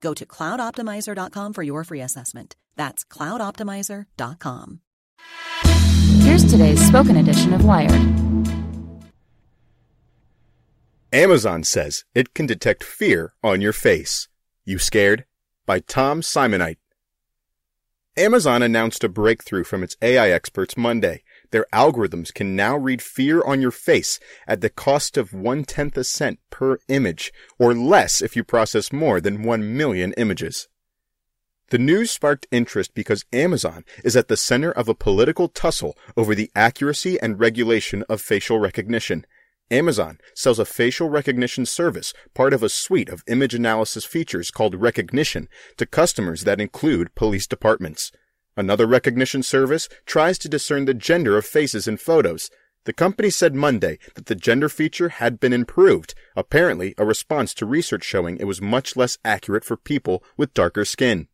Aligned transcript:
Go 0.00 0.14
to 0.14 0.26
cloudoptimizer.com 0.26 1.52
for 1.52 1.62
your 1.62 1.84
free 1.84 2.00
assessment. 2.00 2.56
That's 2.76 3.04
cloudoptimizer.com. 3.04 4.80
Here's 6.20 6.50
today's 6.50 6.86
spoken 6.86 7.16
edition 7.16 7.52
of 7.52 7.64
Wired. 7.64 7.92
Amazon 11.12 11.64
says 11.64 12.04
it 12.14 12.34
can 12.34 12.46
detect 12.46 12.84
fear 12.84 13.34
on 13.42 13.60
your 13.60 13.72
face. 13.72 14.28
You 14.64 14.78
scared? 14.78 15.24
By 15.66 15.80
Tom 15.80 16.20
Simonite. 16.20 16.76
Amazon 18.16 18.62
announced 18.62 19.02
a 19.02 19.08
breakthrough 19.08 19.64
from 19.64 19.82
its 19.82 19.96
AI 20.02 20.30
experts 20.30 20.76
Monday. 20.76 21.22
Their 21.50 21.66
algorithms 21.72 22.32
can 22.32 22.54
now 22.54 22.76
read 22.76 23.02
fear 23.02 23.42
on 23.42 23.60
your 23.60 23.70
face 23.70 24.20
at 24.46 24.60
the 24.60 24.70
cost 24.70 25.16
of 25.16 25.32
one 25.32 25.64
tenth 25.64 25.96
a 25.96 26.04
cent 26.04 26.38
per 26.50 26.78
image, 26.88 27.32
or 27.58 27.74
less 27.74 28.22
if 28.22 28.36
you 28.36 28.44
process 28.44 28.92
more 28.92 29.20
than 29.20 29.42
one 29.42 29.76
million 29.76 30.12
images. 30.14 30.68
The 31.70 31.78
news 31.78 32.10
sparked 32.10 32.48
interest 32.50 32.94
because 32.94 33.24
Amazon 33.32 33.84
is 34.04 34.16
at 34.16 34.26
the 34.26 34.36
center 34.36 34.72
of 34.72 34.88
a 34.88 34.94
political 34.94 35.48
tussle 35.48 35.96
over 36.16 36.34
the 36.34 36.50
accuracy 36.56 37.20
and 37.20 37.38
regulation 37.38 38.02
of 38.08 38.20
facial 38.20 38.58
recognition. 38.58 39.24
Amazon 39.70 40.18
sells 40.34 40.58
a 40.58 40.64
facial 40.64 41.08
recognition 41.08 41.64
service, 41.64 42.12
part 42.34 42.52
of 42.52 42.64
a 42.64 42.68
suite 42.68 43.08
of 43.08 43.22
image 43.28 43.54
analysis 43.54 44.04
features 44.04 44.50
called 44.50 44.80
Rekognition, 44.80 45.46
to 45.76 45.86
customers 45.86 46.42
that 46.42 46.60
include 46.60 47.14
police 47.14 47.46
departments. 47.46 48.10
Another 48.56 48.86
Rekognition 48.86 49.44
service 49.44 49.88
tries 50.06 50.38
to 50.38 50.48
discern 50.48 50.84
the 50.84 50.94
gender 50.94 51.36
of 51.36 51.46
faces 51.46 51.86
in 51.86 51.96
photos. 51.96 52.50
The 52.84 52.92
company 52.92 53.30
said 53.30 53.54
Monday 53.54 53.98
that 54.14 54.26
the 54.26 54.34
gender 54.34 54.68
feature 54.68 55.10
had 55.10 55.38
been 55.38 55.52
improved, 55.52 56.14
apparently 56.34 56.94
a 56.96 57.04
response 57.04 57.54
to 57.54 57.66
research 57.66 58.04
showing 58.04 58.36
it 58.36 58.46
was 58.46 58.60
much 58.60 58.96
less 58.96 59.18
accurate 59.24 59.64
for 59.64 59.76
people 59.76 60.24
with 60.36 60.54
darker 60.54 60.84
skin. 60.84 61.28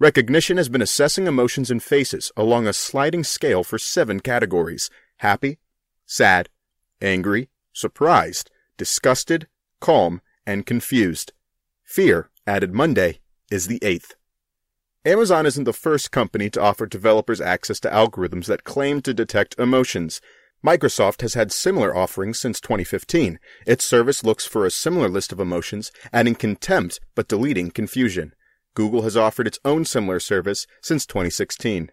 Rekognition 0.00 0.56
has 0.56 0.68
been 0.68 0.82
assessing 0.82 1.26
emotions 1.26 1.70
in 1.70 1.80
faces 1.80 2.30
along 2.36 2.66
a 2.66 2.72
sliding 2.72 3.24
scale 3.24 3.64
for 3.64 3.78
seven 3.78 4.20
categories 4.20 4.90
happy, 5.18 5.58
sad, 6.04 6.50
angry, 7.00 7.48
surprised, 7.72 8.50
disgusted, 8.76 9.48
calm, 9.80 10.20
and 10.46 10.66
confused. 10.66 11.32
Fear, 11.82 12.30
added 12.46 12.74
Monday, 12.74 13.20
is 13.50 13.66
the 13.68 13.78
eighth. 13.82 14.14
Amazon 15.06 15.46
isn't 15.46 15.62
the 15.62 15.72
first 15.72 16.10
company 16.10 16.50
to 16.50 16.60
offer 16.60 16.84
developers 16.84 17.40
access 17.40 17.78
to 17.78 17.88
algorithms 17.88 18.46
that 18.46 18.64
claim 18.64 19.00
to 19.02 19.14
detect 19.14 19.56
emotions. 19.56 20.20
Microsoft 20.66 21.20
has 21.20 21.34
had 21.34 21.52
similar 21.52 21.96
offerings 21.96 22.40
since 22.40 22.60
2015. 22.60 23.38
Its 23.68 23.84
service 23.84 24.24
looks 24.24 24.46
for 24.46 24.66
a 24.66 24.70
similar 24.70 25.08
list 25.08 25.30
of 25.30 25.38
emotions, 25.38 25.92
adding 26.12 26.34
contempt 26.34 26.98
but 27.14 27.28
deleting 27.28 27.70
confusion. 27.70 28.34
Google 28.74 29.02
has 29.02 29.16
offered 29.16 29.46
its 29.46 29.60
own 29.64 29.84
similar 29.84 30.18
service 30.18 30.66
since 30.82 31.06
2016. 31.06 31.92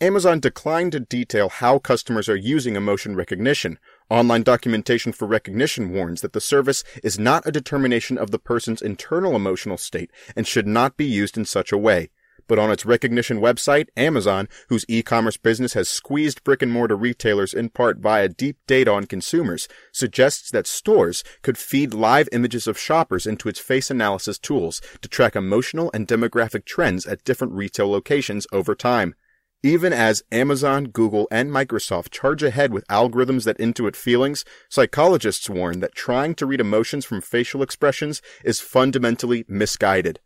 Amazon 0.00 0.40
declined 0.40 0.92
to 0.92 1.00
detail 1.00 1.48
how 1.48 1.78
customers 1.78 2.28
are 2.28 2.36
using 2.36 2.74
emotion 2.74 3.14
recognition. 3.14 3.78
Online 4.10 4.42
documentation 4.42 5.12
for 5.12 5.28
Rekognition 5.28 5.90
warns 5.90 6.22
that 6.22 6.32
the 6.32 6.40
service 6.40 6.82
is 7.04 7.20
not 7.20 7.46
a 7.46 7.52
determination 7.52 8.18
of 8.18 8.32
the 8.32 8.38
person's 8.40 8.82
internal 8.82 9.36
emotional 9.36 9.78
state 9.78 10.10
and 10.34 10.46
should 10.46 10.66
not 10.66 10.96
be 10.96 11.06
used 11.06 11.38
in 11.38 11.44
such 11.44 11.70
a 11.70 11.78
way. 11.78 12.10
But 12.48 12.58
on 12.58 12.70
its 12.70 12.84
Rekognition 12.84 13.40
website, 13.40 13.88
Amazon, 13.96 14.48
whose 14.68 14.84
e-commerce 14.88 15.36
business 15.36 15.74
has 15.74 15.88
squeezed 15.88 16.44
brick 16.44 16.62
and 16.62 16.72
mortar 16.72 16.96
retailers 16.96 17.52
in 17.52 17.70
part 17.70 17.98
via 17.98 18.28
deep 18.28 18.58
data 18.66 18.92
on 18.92 19.06
consumers, 19.06 19.68
suggests 19.92 20.50
that 20.50 20.66
stores 20.66 21.24
could 21.42 21.58
feed 21.58 21.92
live 21.92 22.28
images 22.32 22.66
of 22.66 22.78
shoppers 22.78 23.26
into 23.26 23.48
its 23.48 23.58
face 23.58 23.90
analysis 23.90 24.38
tools 24.38 24.80
to 25.00 25.08
track 25.08 25.34
emotional 25.34 25.90
and 25.92 26.06
demographic 26.06 26.64
trends 26.64 27.06
at 27.06 27.24
different 27.24 27.52
retail 27.52 27.90
locations 27.90 28.46
over 28.52 28.74
time. 28.74 29.14
Even 29.62 29.92
as 29.92 30.22
Amazon, 30.30 30.84
Google, 30.84 31.26
and 31.30 31.50
Microsoft 31.50 32.10
charge 32.10 32.42
ahead 32.42 32.72
with 32.72 32.86
algorithms 32.86 33.44
that 33.44 33.58
intuit 33.58 33.96
feelings, 33.96 34.44
psychologists 34.68 35.50
warn 35.50 35.80
that 35.80 35.94
trying 35.94 36.34
to 36.36 36.46
read 36.46 36.60
emotions 36.60 37.04
from 37.04 37.20
facial 37.20 37.62
expressions 37.62 38.22
is 38.44 38.60
fundamentally 38.60 39.44
misguided. 39.48 40.20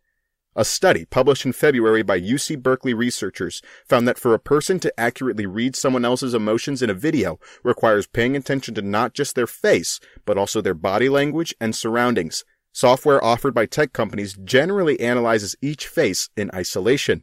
A 0.56 0.64
study 0.64 1.04
published 1.04 1.46
in 1.46 1.52
February 1.52 2.02
by 2.02 2.20
UC 2.20 2.60
Berkeley 2.60 2.92
researchers 2.92 3.62
found 3.86 4.08
that 4.08 4.18
for 4.18 4.34
a 4.34 4.40
person 4.40 4.80
to 4.80 5.00
accurately 5.00 5.46
read 5.46 5.76
someone 5.76 6.04
else's 6.04 6.34
emotions 6.34 6.82
in 6.82 6.90
a 6.90 6.94
video 6.94 7.38
requires 7.62 8.08
paying 8.08 8.34
attention 8.34 8.74
to 8.74 8.82
not 8.82 9.14
just 9.14 9.36
their 9.36 9.46
face, 9.46 10.00
but 10.24 10.36
also 10.36 10.60
their 10.60 10.74
body 10.74 11.08
language 11.08 11.54
and 11.60 11.76
surroundings. 11.76 12.44
Software 12.72 13.22
offered 13.22 13.54
by 13.54 13.64
tech 13.64 13.92
companies 13.92 14.36
generally 14.42 14.98
analyzes 14.98 15.54
each 15.62 15.86
face 15.86 16.30
in 16.36 16.50
isolation. 16.52 17.22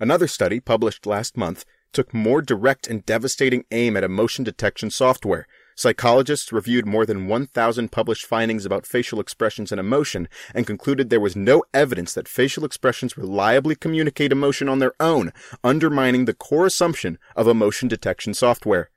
Another 0.00 0.26
study, 0.26 0.58
published 0.58 1.06
last 1.06 1.36
month, 1.36 1.64
took 1.92 2.12
more 2.12 2.42
direct 2.42 2.88
and 2.88 3.06
devastating 3.06 3.64
aim 3.70 3.96
at 3.96 4.02
emotion 4.02 4.42
detection 4.42 4.90
software. 4.90 5.46
Psychologists 5.78 6.54
reviewed 6.54 6.86
more 6.86 7.04
than 7.04 7.26
1,000 7.26 7.92
published 7.92 8.24
findings 8.24 8.64
about 8.64 8.86
facial 8.86 9.20
expressions 9.20 9.70
and 9.70 9.78
emotion 9.78 10.26
and 10.54 10.66
concluded 10.66 11.10
there 11.10 11.20
was 11.20 11.36
no 11.36 11.62
evidence 11.74 12.14
that 12.14 12.26
facial 12.26 12.64
expressions 12.64 13.18
reliably 13.18 13.74
communicate 13.74 14.32
emotion 14.32 14.70
on 14.70 14.78
their 14.78 14.94
own, 14.98 15.34
undermining 15.62 16.24
the 16.24 16.32
core 16.32 16.64
assumption 16.64 17.18
of 17.36 17.46
emotion 17.46 17.88
detection 17.88 18.32
software. 18.32 18.88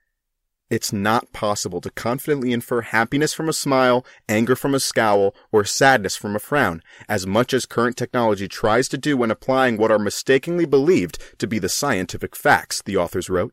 It's 0.70 0.90
not 0.90 1.34
possible 1.34 1.82
to 1.82 1.90
confidently 1.90 2.50
infer 2.50 2.80
happiness 2.80 3.34
from 3.34 3.50
a 3.50 3.52
smile, 3.52 4.06
anger 4.26 4.56
from 4.56 4.74
a 4.74 4.80
scowl, 4.80 5.34
or 5.52 5.64
sadness 5.66 6.16
from 6.16 6.34
a 6.34 6.38
frown, 6.38 6.80
as 7.10 7.26
much 7.26 7.52
as 7.52 7.66
current 7.66 7.98
technology 7.98 8.48
tries 8.48 8.88
to 8.88 8.96
do 8.96 9.18
when 9.18 9.30
applying 9.30 9.76
what 9.76 9.90
are 9.90 9.98
mistakenly 9.98 10.64
believed 10.64 11.18
to 11.38 11.46
be 11.46 11.58
the 11.58 11.68
scientific 11.68 12.34
facts, 12.34 12.80
the 12.80 12.96
authors 12.96 13.28
wrote. 13.28 13.52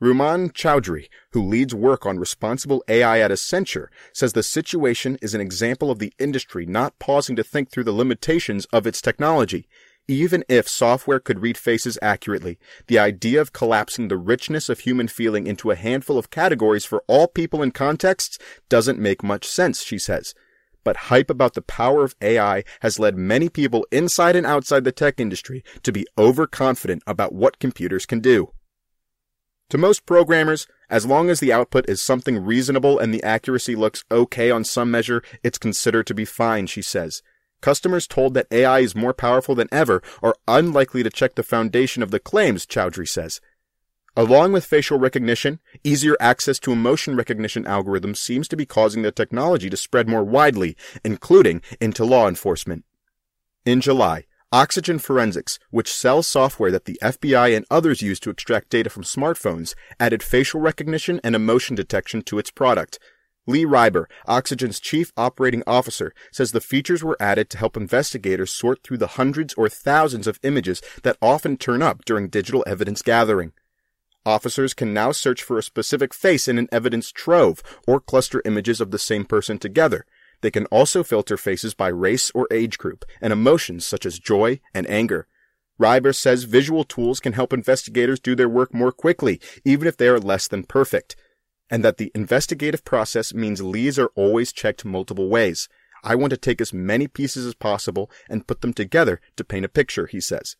Rumman 0.00 0.52
Chowdhury, 0.52 1.08
who 1.32 1.46
leads 1.46 1.74
work 1.74 2.06
on 2.06 2.18
responsible 2.18 2.82
AI 2.88 3.18
at 3.20 3.30
Accenture, 3.30 3.88
says 4.14 4.32
the 4.32 4.42
situation 4.42 5.18
is 5.20 5.34
an 5.34 5.42
example 5.42 5.90
of 5.90 5.98
the 5.98 6.14
industry 6.18 6.64
not 6.64 6.98
pausing 6.98 7.36
to 7.36 7.44
think 7.44 7.70
through 7.70 7.84
the 7.84 7.92
limitations 7.92 8.64
of 8.72 8.86
its 8.86 9.02
technology. 9.02 9.68
Even 10.08 10.42
if 10.48 10.66
software 10.66 11.20
could 11.20 11.40
read 11.40 11.58
faces 11.58 11.98
accurately, 12.00 12.58
the 12.86 12.98
idea 12.98 13.42
of 13.42 13.52
collapsing 13.52 14.08
the 14.08 14.16
richness 14.16 14.70
of 14.70 14.80
human 14.80 15.06
feeling 15.06 15.46
into 15.46 15.70
a 15.70 15.76
handful 15.76 16.16
of 16.16 16.30
categories 16.30 16.86
for 16.86 17.04
all 17.06 17.28
people 17.28 17.60
and 17.60 17.74
contexts 17.74 18.38
doesn't 18.70 18.98
make 18.98 19.22
much 19.22 19.46
sense, 19.46 19.82
she 19.82 19.98
says. 19.98 20.34
But 20.82 20.96
hype 20.96 21.28
about 21.28 21.52
the 21.52 21.60
power 21.60 22.04
of 22.04 22.16
AI 22.22 22.64
has 22.80 22.98
led 22.98 23.16
many 23.18 23.50
people 23.50 23.86
inside 23.92 24.34
and 24.34 24.46
outside 24.46 24.84
the 24.84 24.92
tech 24.92 25.20
industry 25.20 25.62
to 25.82 25.92
be 25.92 26.06
overconfident 26.16 27.02
about 27.06 27.34
what 27.34 27.58
computers 27.58 28.06
can 28.06 28.20
do. 28.20 28.50
To 29.70 29.78
most 29.78 30.04
programmers, 30.04 30.66
as 30.90 31.06
long 31.06 31.30
as 31.30 31.38
the 31.38 31.52
output 31.52 31.88
is 31.88 32.02
something 32.02 32.44
reasonable 32.44 32.98
and 32.98 33.14
the 33.14 33.22
accuracy 33.22 33.76
looks 33.76 34.04
okay 34.10 34.50
on 34.50 34.64
some 34.64 34.90
measure, 34.90 35.22
it's 35.44 35.58
considered 35.58 36.08
to 36.08 36.14
be 36.14 36.24
fine, 36.24 36.66
she 36.66 36.82
says. 36.82 37.22
Customers 37.60 38.08
told 38.08 38.34
that 38.34 38.48
AI 38.50 38.80
is 38.80 38.96
more 38.96 39.14
powerful 39.14 39.54
than 39.54 39.68
ever 39.70 40.02
are 40.24 40.34
unlikely 40.48 41.04
to 41.04 41.10
check 41.10 41.36
the 41.36 41.44
foundation 41.44 42.02
of 42.02 42.10
the 42.10 42.18
claims, 42.18 42.66
Chowdhury 42.66 43.08
says. 43.08 43.40
Along 44.16 44.50
with 44.50 44.66
facial 44.66 44.98
recognition, 44.98 45.60
easier 45.84 46.16
access 46.18 46.58
to 46.60 46.72
emotion 46.72 47.14
recognition 47.14 47.62
algorithms 47.62 48.16
seems 48.16 48.48
to 48.48 48.56
be 48.56 48.66
causing 48.66 49.02
the 49.02 49.12
technology 49.12 49.70
to 49.70 49.76
spread 49.76 50.08
more 50.08 50.24
widely, 50.24 50.76
including 51.04 51.62
into 51.80 52.04
law 52.04 52.26
enforcement. 52.26 52.84
In 53.64 53.80
July, 53.80 54.24
Oxygen 54.52 54.98
Forensics, 54.98 55.60
which 55.70 55.92
sells 55.92 56.26
software 56.26 56.72
that 56.72 56.84
the 56.84 56.98
FBI 57.00 57.56
and 57.56 57.64
others 57.70 58.02
use 58.02 58.18
to 58.18 58.30
extract 58.30 58.68
data 58.68 58.90
from 58.90 59.04
smartphones, 59.04 59.76
added 60.00 60.24
facial 60.24 60.60
recognition 60.60 61.20
and 61.22 61.36
emotion 61.36 61.76
detection 61.76 62.20
to 62.22 62.36
its 62.36 62.50
product. 62.50 62.98
Lee 63.46 63.64
Reiber, 63.64 64.06
Oxygen's 64.26 64.80
chief 64.80 65.12
operating 65.16 65.62
officer, 65.68 66.12
says 66.32 66.50
the 66.50 66.60
features 66.60 67.04
were 67.04 67.16
added 67.20 67.48
to 67.50 67.58
help 67.58 67.76
investigators 67.76 68.50
sort 68.50 68.82
through 68.82 68.98
the 68.98 69.14
hundreds 69.18 69.54
or 69.54 69.68
thousands 69.68 70.26
of 70.26 70.40
images 70.42 70.82
that 71.04 71.16
often 71.22 71.56
turn 71.56 71.80
up 71.80 72.04
during 72.04 72.28
digital 72.28 72.64
evidence 72.66 73.02
gathering. 73.02 73.52
Officers 74.26 74.74
can 74.74 74.92
now 74.92 75.12
search 75.12 75.44
for 75.44 75.58
a 75.58 75.62
specific 75.62 76.12
face 76.12 76.48
in 76.48 76.58
an 76.58 76.68
evidence 76.72 77.12
trove 77.12 77.62
or 77.86 78.00
cluster 78.00 78.42
images 78.44 78.80
of 78.80 78.90
the 78.90 78.98
same 78.98 79.24
person 79.24 79.58
together. 79.58 80.04
They 80.42 80.50
can 80.50 80.66
also 80.66 81.02
filter 81.02 81.36
faces 81.36 81.74
by 81.74 81.88
race 81.88 82.30
or 82.34 82.48
age 82.50 82.78
group 82.78 83.04
and 83.20 83.32
emotions 83.32 83.86
such 83.86 84.06
as 84.06 84.18
joy 84.18 84.60
and 84.72 84.88
anger. 84.88 85.26
Reiber 85.78 86.12
says 86.12 86.44
visual 86.44 86.84
tools 86.84 87.20
can 87.20 87.32
help 87.32 87.52
investigators 87.52 88.20
do 88.20 88.34
their 88.34 88.48
work 88.48 88.74
more 88.74 88.92
quickly, 88.92 89.40
even 89.64 89.88
if 89.88 89.96
they 89.96 90.08
are 90.08 90.20
less 90.20 90.46
than 90.46 90.64
perfect, 90.64 91.16
and 91.70 91.84
that 91.84 91.96
the 91.96 92.12
investigative 92.14 92.84
process 92.84 93.32
means 93.32 93.62
leads 93.62 93.98
are 93.98 94.10
always 94.14 94.52
checked 94.52 94.84
multiple 94.84 95.28
ways. 95.28 95.68
I 96.02 96.14
want 96.14 96.30
to 96.30 96.36
take 96.36 96.60
as 96.60 96.72
many 96.72 97.06
pieces 97.06 97.46
as 97.46 97.54
possible 97.54 98.10
and 98.28 98.46
put 98.46 98.60
them 98.60 98.72
together 98.72 99.20
to 99.36 99.44
paint 99.44 99.64
a 99.64 99.68
picture, 99.68 100.06
he 100.06 100.20
says. 100.20 100.56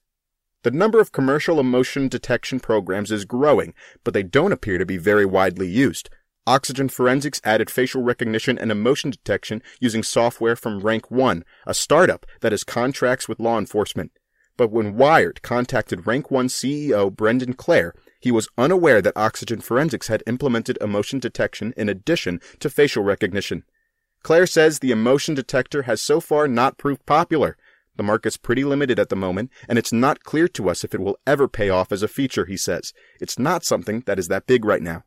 The 0.63 0.71
number 0.71 1.01
of 1.01 1.13
commercial 1.13 1.59
emotion 1.59 2.09
detection 2.09 2.61
programs 2.61 3.11
is 3.11 3.25
growing, 3.25 3.73
but 4.05 4.13
they 4.13 4.23
don't 4.23 4.53
appear 4.53 4.77
to 4.77 4.85
be 4.85 4.99
very 4.99 5.25
widely 5.25 5.69
used. 5.69 6.11
Oxygen 6.47 6.89
Forensics 6.89 7.41
added 7.45 7.71
facial 7.71 8.03
recognition 8.03 8.59
and 8.59 8.73
emotion 8.73 9.11
detection 9.11 9.63
using 9.79 10.03
software 10.03 10.57
from 10.57 10.81
Rank 10.81 11.11
1, 11.11 11.45
a 11.67 11.75
startup 11.75 12.25
that 12.41 12.53
has 12.53 12.65
contracts 12.65 13.29
with 13.29 13.41
law 13.41 13.59
enforcement. 13.59 14.11
But 14.57 14.71
when 14.71 14.97
Wired 14.97 15.43
contacted 15.43 16.07
Rank 16.07 16.31
1 16.31 16.49
CEO 16.49 17.15
Brendan 17.15 17.55
Klare, 17.55 17.93
he 18.21 18.31
was 18.31 18.49
unaware 18.59 19.01
that 19.03 19.17
Oxygen 19.17 19.61
Forensics 19.61 20.09
had 20.09 20.23
implemented 20.27 20.79
emotion 20.81 21.19
detection 21.19 21.73
in 21.77 21.89
addition 21.89 22.41
to 22.59 22.71
facial 22.71 23.03
recognition. 23.03 23.65
Klare 24.25 24.49
says 24.49 24.79
the 24.79 24.91
emotion 24.91 25.35
detector 25.35 25.83
has 25.83 26.01
so 26.01 26.21
far 26.21 26.49
not 26.49 26.79
proved 26.79 27.05
popular. 27.07 27.57
The 27.97 28.03
market's 28.03 28.37
pretty 28.37 28.65
limited 28.65 28.99
at 28.99 29.09
the 29.09 29.17
moment, 29.17 29.51
and 29.69 29.79
it's 29.79 29.93
not 29.93 30.25
clear 30.25 30.49
to 30.49 30.71
us 30.71 30.85
if 30.85 30.95
it 30.95 31.01
will 31.01 31.19
ever 31.27 31.49
pay 31.49 31.69
off 31.69 31.93
as 31.93 32.03
a 32.03 32.09
feature, 32.09 32.47
he 32.47 32.57
says. 32.57 32.93
It's 33.21 33.39
not 33.39 33.65
something 33.65 34.03
that 34.07 34.19
is 34.19 34.29
that 34.29 34.47
big 34.47 34.65
right 34.65 34.83
now. 34.83 35.05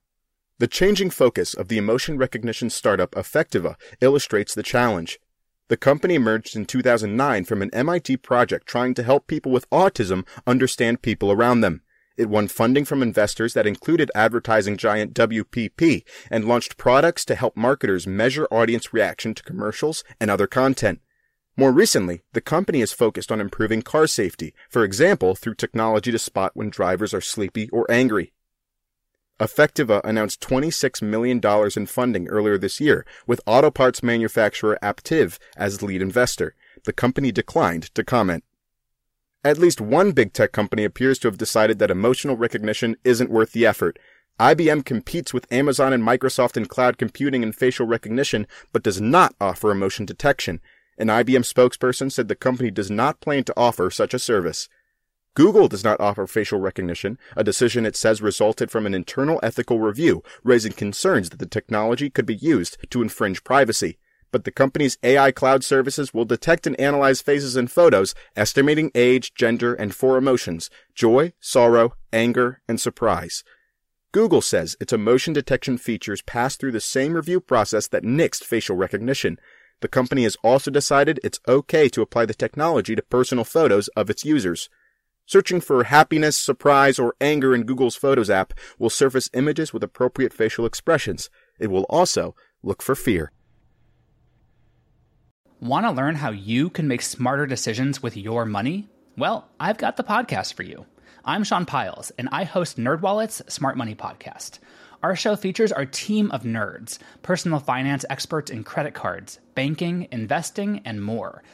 The 0.60 0.68
changing 0.68 1.10
focus 1.10 1.56
of 1.56 1.68
the 1.68 1.80
emotion 1.80 2.18
recognition 2.18 2.70
startup 2.70 3.12
Affectiva 3.12 3.76
illustrates 4.02 4.54
the 4.54 4.62
challenge. 4.62 5.20
The 5.68 5.78
company 5.78 6.14
emerged 6.14 6.56
in 6.56 6.66
2009 6.66 7.46
from 7.46 7.64
an 7.64 7.74
MIT 7.74 8.18
project 8.18 8.68
trying 8.68 8.94
to 8.94 9.04
help 9.04 9.26
people 9.26 9.52
with 9.52 9.70
autism 9.72 10.28
understand 10.46 11.02
people 11.02 11.32
around 11.32 11.62
them. 11.62 11.82
It 12.18 12.30
won 12.30 12.48
funding 12.48 12.86
from 12.86 13.02
investors 13.02 13.56
that 13.56 13.66
included 13.66 14.12
advertising 14.14 14.78
giant 14.78 15.16
WPP 15.16 16.04
and 16.30 16.46
launched 16.46 16.78
products 16.78 17.26
to 17.26 17.36
help 17.36 17.58
marketers 17.58 18.06
measure 18.06 18.46
audience 18.52 18.94
reaction 18.94 19.34
to 19.34 19.44
commercials 19.44 20.04
and 20.20 20.30
other 20.30 20.46
content. 20.46 21.02
More 21.58 21.72
recently, 21.72 22.22
the 22.34 22.42
company 22.42 22.82
is 22.82 22.94
focused 22.94 23.32
on 23.32 23.42
improving 23.42 23.82
car 23.82 24.06
safety, 24.06 24.54
for 24.70 24.84
example, 24.84 25.34
through 25.34 25.56
technology 25.56 26.12
to 26.12 26.20
spot 26.20 26.52
when 26.54 26.70
drivers 26.70 27.14
are 27.14 27.22
sleepy 27.22 27.70
or 27.72 27.90
angry. 27.90 28.34
Affectiva 29.44 30.00
announced 30.06 30.40
$26 30.40 31.02
million 31.02 31.42
in 31.76 31.86
funding 31.86 32.30
earlier 32.30 32.58
this 32.58 32.80
year, 32.80 33.06
with 33.28 33.42
auto 33.46 33.70
parts 33.70 34.02
manufacturer 34.02 34.80
Aptiv 34.82 35.38
as 35.58 35.82
lead 35.82 36.02
investor. 36.02 36.56
The 36.86 36.94
company 36.94 37.30
declined 37.34 37.94
to 37.94 38.06
comment. 38.06 38.46
At 39.44 39.58
least 39.58 39.82
one 39.82 40.14
big 40.14 40.32
tech 40.32 40.54
company 40.54 40.86
appears 40.86 41.20
to 41.20 41.28
have 41.28 41.38
decided 41.38 41.78
that 41.80 41.92
emotional 41.92 42.38
recognition 42.38 42.96
isn't 43.04 43.30
worth 43.30 43.52
the 43.52 43.66
effort. 43.66 44.00
IBM 44.40 44.86
competes 44.86 45.34
with 45.34 45.52
Amazon 45.52 45.92
and 45.92 46.02
Microsoft 46.02 46.56
in 46.56 46.66
cloud 46.66 46.98
computing 46.98 47.44
and 47.44 47.54
facial 47.54 47.86
recognition, 47.86 48.48
but 48.72 48.82
does 48.82 49.02
not 49.02 49.36
offer 49.42 49.72
emotion 49.72 50.06
detection. 50.06 50.62
An 50.98 51.08
IBM 51.08 51.44
spokesperson 51.44 52.10
said 52.10 52.30
the 52.30 52.36
company 52.36 52.72
does 52.72 52.90
not 52.90 53.20
plan 53.20 53.44
to 53.44 53.54
offer 53.58 53.90
such 53.90 54.14
a 54.14 54.20
service. 54.20 54.70
Google 55.36 55.68
does 55.68 55.84
not 55.84 56.00
offer 56.00 56.28
facial 56.28 56.60
recognition, 56.60 57.18
a 57.36 57.44
decision 57.44 57.88
it 57.88 57.96
says 57.96 58.22
resulted 58.22 58.70
from 58.70 58.86
an 58.86 58.94
internal 58.94 59.40
ethical 59.42 59.80
review, 59.80 60.24
raising 60.44 60.74
concerns 60.74 61.32
that 61.32 61.38
the 61.40 61.48
technology 61.48 62.10
could 62.10 62.28
be 62.28 62.36
used 62.36 62.78
to 62.92 63.02
infringe 63.02 63.44
privacy. 63.44 63.98
But 64.32 64.44
the 64.44 64.52
company's 64.52 64.98
AI 65.02 65.32
cloud 65.32 65.64
services 65.64 66.14
will 66.14 66.26
detect 66.26 66.68
and 66.68 66.80
analyze 66.80 67.22
faces 67.22 67.56
and 67.56 67.72
photos, 67.72 68.14
estimating 68.36 68.92
age, 68.94 69.34
gender, 69.34 69.74
and 69.74 69.94
four 69.94 70.18
emotions 70.18 70.70
joy, 70.94 71.34
sorrow, 71.40 71.94
anger, 72.12 72.62
and 72.68 72.80
surprise. 72.80 73.44
Google 74.12 74.42
says 74.42 74.78
its 74.80 74.94
emotion 74.94 75.34
detection 75.34 75.80
features 75.80 76.22
pass 76.22 76.56
through 76.56 76.74
the 76.74 76.80
same 76.80 77.14
review 77.14 77.40
process 77.40 77.88
that 77.88 78.04
nixed 78.04 78.44
facial 78.44 78.76
recognition. 78.76 79.40
The 79.82 79.88
company 79.88 80.24
has 80.24 80.38
also 80.44 80.70
decided 80.70 81.20
it's 81.24 81.40
okay 81.48 81.90
to 81.90 82.04
apply 82.04 82.28
the 82.28 82.36
technology 82.36 82.96
to 82.96 83.02
personal 83.02 83.44
photos 83.44 83.88
of 83.90 84.12
its 84.12 84.24
users. 84.24 84.70
Searching 85.26 85.62
for 85.62 85.86
happiness, 85.86 86.38
surprise, 86.38 87.00
or 87.00 87.16
anger 87.22 87.56
in 87.56 87.64
Google's 87.64 87.96
Photos 87.96 88.30
app 88.30 88.54
will 88.78 88.90
surface 88.90 89.30
images 89.34 89.72
with 89.72 89.82
appropriate 89.82 90.34
facial 90.34 90.66
expressions. 90.66 91.30
It 91.60 91.68
will 91.68 91.86
also 91.90 92.36
look 92.62 92.82
for 92.82 92.94
fear. 92.94 93.32
Want 95.62 95.86
to 95.86 95.92
learn 95.92 96.16
how 96.16 96.32
you 96.32 96.70
can 96.70 96.90
make 96.90 97.02
smarter 97.02 97.46
decisions 97.46 98.04
with 98.04 98.18
your 98.18 98.46
money? 98.46 98.90
Well, 99.18 99.48
I've 99.62 99.78
got 99.78 99.96
the 99.96 100.04
podcast 100.04 100.56
for 100.56 100.64
you. 100.64 100.86
I'm 101.24 101.46
Sean 101.46 101.66
Pyles, 101.66 102.12
and 102.18 102.28
I 102.34 102.44
host 102.44 102.78
NerdWallet's 102.78 103.54
Smart 103.54 103.78
Money 103.78 103.96
Podcast. 103.96 104.60
Our 105.02 105.16
show 105.16 105.38
features 105.38 105.72
our 105.72 105.86
team 105.86 106.32
of 106.32 106.44
nerds, 106.44 106.98
personal 107.22 107.60
finance 107.60 108.04
experts 108.10 108.52
in 108.52 108.66
credit 108.66 108.94
cards, 108.94 109.40
banking, 109.56 110.10
investing, 110.12 110.82
and 110.84 111.02
more– 111.02 111.44